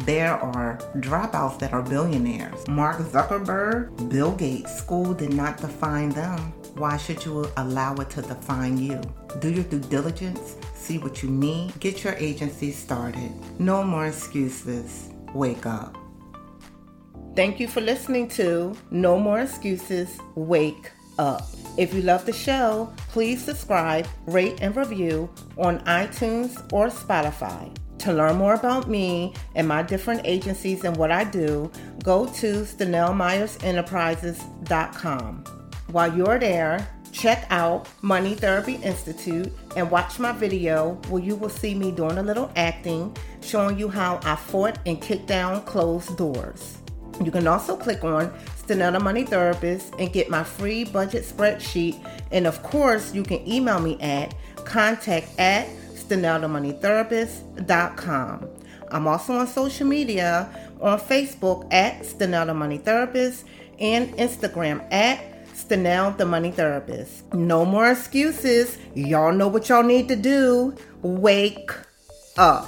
there 0.00 0.34
are 0.34 0.78
dropouts 0.96 1.58
that 1.58 1.72
are 1.72 1.82
billionaires. 1.82 2.66
Mark 2.68 2.98
Zuckerberg, 2.98 4.10
Bill 4.10 4.32
Gates, 4.32 4.74
school 4.74 5.12
did 5.14 5.32
not 5.34 5.58
define 5.58 6.10
them. 6.10 6.38
Why 6.74 6.96
should 6.96 7.24
you 7.24 7.46
allow 7.56 7.94
it 7.96 8.10
to 8.10 8.22
define 8.22 8.78
you? 8.78 9.00
Do 9.40 9.50
your 9.50 9.64
due 9.64 9.80
diligence, 9.80 10.56
see 10.74 10.98
what 10.98 11.22
you 11.22 11.28
need, 11.28 11.78
get 11.80 12.04
your 12.04 12.14
agency 12.14 12.72
started. 12.72 13.32
No 13.58 13.82
more 13.82 14.06
excuses 14.06 15.09
wake 15.34 15.66
up. 15.66 15.96
Thank 17.36 17.60
you 17.60 17.68
for 17.68 17.80
listening 17.80 18.26
to 18.30 18.74
No 18.90 19.16
More 19.18 19.38
Excuses, 19.40 20.18
Wake 20.34 20.90
Up. 21.18 21.46
If 21.76 21.94
you 21.94 22.02
love 22.02 22.26
the 22.26 22.32
show, 22.32 22.92
please 23.08 23.40
subscribe, 23.42 24.06
rate, 24.26 24.58
and 24.60 24.76
review 24.76 25.30
on 25.56 25.78
iTunes 25.80 26.60
or 26.72 26.88
Spotify. 26.88 27.72
To 27.98 28.12
learn 28.12 28.36
more 28.36 28.54
about 28.54 28.88
me 28.88 29.34
and 29.54 29.68
my 29.68 29.82
different 29.82 30.22
agencies 30.24 30.84
and 30.84 30.96
what 30.96 31.12
I 31.12 31.24
do, 31.24 31.70
go 32.02 32.24
to 32.26 32.62
StanellMyersEnterprises.com. 32.62 35.44
While 35.92 36.16
you're 36.16 36.38
there, 36.38 36.88
check 37.12 37.46
out 37.50 37.88
Money 38.02 38.34
Therapy 38.34 38.74
Institute 38.76 39.52
and 39.76 39.90
watch 39.90 40.18
my 40.18 40.32
video 40.32 40.94
where 41.08 41.22
you 41.22 41.36
will 41.36 41.48
see 41.48 41.74
me 41.74 41.90
doing 41.90 42.18
a 42.18 42.22
little 42.22 42.50
acting, 42.56 43.16
showing 43.42 43.78
you 43.78 43.88
how 43.88 44.20
I 44.22 44.36
fought 44.36 44.78
and 44.86 45.00
kicked 45.00 45.26
down 45.26 45.62
closed 45.62 46.16
doors. 46.16 46.78
You 47.22 47.30
can 47.30 47.46
also 47.46 47.76
click 47.76 48.02
on 48.02 48.30
Stanella 48.56 49.00
Money 49.00 49.24
Therapist 49.24 49.94
and 49.98 50.12
get 50.12 50.30
my 50.30 50.42
free 50.42 50.84
budget 50.84 51.24
spreadsheet. 51.24 52.02
And 52.30 52.46
of 52.46 52.62
course, 52.62 53.12
you 53.12 53.22
can 53.22 53.46
email 53.46 53.78
me 53.78 54.00
at 54.00 54.34
contact 54.64 55.38
at 55.38 55.68
StanellaMoneyTherapist.com. 55.94 58.48
I'm 58.90 59.06
also 59.06 59.34
on 59.34 59.46
social 59.46 59.86
media 59.86 60.48
on 60.80 60.98
Facebook 60.98 61.70
at 61.72 62.02
Stanella 62.02 62.56
Money 62.56 62.78
Therapist 62.78 63.44
and 63.78 64.12
Instagram 64.16 64.82
at 64.92 65.29
Stanell 65.70 66.16
the 66.16 66.26
Money 66.26 66.50
Therapist. 66.50 67.32
No 67.32 67.64
more 67.64 67.92
excuses. 67.92 68.76
Y'all 68.96 69.32
know 69.32 69.46
what 69.46 69.68
y'all 69.68 69.84
need 69.84 70.08
to 70.08 70.16
do. 70.16 70.74
Wake 71.02 71.70
up. 72.36 72.66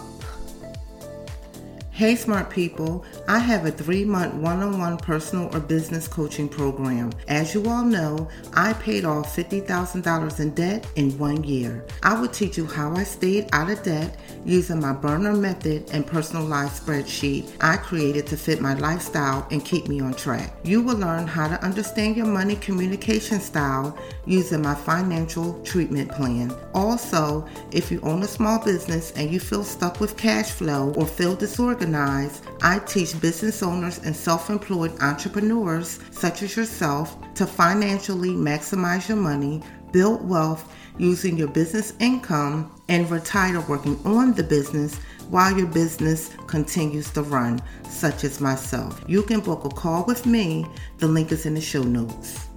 Hey, 1.94 2.16
smart 2.16 2.48
people. 2.48 3.04
I 3.28 3.38
have 3.38 3.66
a 3.66 3.70
three 3.70 4.06
month 4.06 4.32
one 4.32 4.62
on 4.62 4.78
one 4.78 4.96
personal 4.96 5.54
or 5.54 5.60
business 5.60 6.08
coaching 6.08 6.48
program. 6.48 7.12
As 7.28 7.52
you 7.52 7.68
all 7.68 7.84
know, 7.84 8.30
I 8.54 8.72
paid 8.72 9.04
off 9.04 9.36
$50,000 9.36 10.40
in 10.40 10.54
debt 10.54 10.86
in 10.96 11.18
one 11.18 11.44
year. 11.44 11.84
I 12.02 12.18
will 12.18 12.28
teach 12.28 12.56
you 12.56 12.64
how 12.64 12.94
I 12.94 13.04
stayed 13.04 13.50
out 13.52 13.68
of 13.68 13.82
debt 13.82 14.16
using 14.46 14.80
my 14.80 14.94
burner 14.94 15.34
method 15.34 15.90
and 15.92 16.06
personalized 16.06 16.82
spreadsheet 16.82 17.52
I 17.60 17.76
created 17.76 18.26
to 18.28 18.38
fit 18.38 18.62
my 18.62 18.72
lifestyle 18.72 19.46
and 19.50 19.62
keep 19.62 19.86
me 19.86 20.00
on 20.00 20.14
track. 20.14 20.56
You 20.64 20.80
will 20.80 20.96
learn 20.96 21.26
how 21.26 21.46
to 21.46 21.62
understand 21.62 22.16
your 22.16 22.26
money 22.26 22.56
communication 22.56 23.38
style 23.38 23.98
using 24.24 24.62
my 24.62 24.74
financial 24.74 25.62
treatment 25.62 26.10
plan. 26.10 26.54
Also, 26.72 27.46
if 27.70 27.92
you 27.92 28.00
own 28.00 28.22
a 28.22 28.26
small 28.28 28.64
business 28.64 29.12
and 29.12 29.30
you 29.30 29.38
feel 29.38 29.62
stuck 29.62 30.00
with 30.00 30.16
cash 30.16 30.50
flow 30.50 30.94
or 30.96 31.04
feel 31.04 31.36
disorganized, 31.36 31.82
I 31.94 32.80
teach 32.86 33.20
business 33.20 33.62
owners 33.62 33.98
and 33.98 34.14
self 34.14 34.50
employed 34.50 34.98
entrepreneurs, 35.00 35.98
such 36.10 36.42
as 36.42 36.56
yourself, 36.56 37.16
to 37.34 37.46
financially 37.46 38.30
maximize 38.30 39.08
your 39.08 39.18
money, 39.18 39.62
build 39.92 40.28
wealth 40.28 40.72
using 40.98 41.36
your 41.36 41.48
business 41.48 41.94
income, 42.00 42.70
and 42.88 43.10
retire 43.10 43.60
working 43.62 43.98
on 44.04 44.32
the 44.34 44.42
business 44.42 44.96
while 45.28 45.56
your 45.56 45.66
business 45.66 46.30
continues 46.46 47.10
to 47.12 47.22
run, 47.22 47.60
such 47.88 48.24
as 48.24 48.40
myself. 48.40 49.02
You 49.06 49.22
can 49.22 49.40
book 49.40 49.64
a 49.64 49.68
call 49.70 50.04
with 50.04 50.26
me. 50.26 50.66
The 50.98 51.08
link 51.08 51.32
is 51.32 51.46
in 51.46 51.54
the 51.54 51.60
show 51.60 51.82
notes. 51.82 52.48